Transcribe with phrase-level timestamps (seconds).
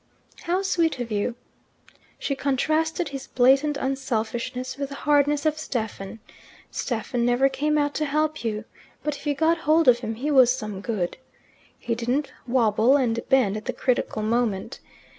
[0.45, 1.35] "How sweet of you."
[2.17, 6.19] She contrasted his blatant unselfishness with the hardness of Stephen.
[6.71, 8.65] Stephen never came out to help you.
[9.03, 11.17] But if you got hold of him he was some good.
[11.77, 14.79] He didn't wobble and bend at the critical moment.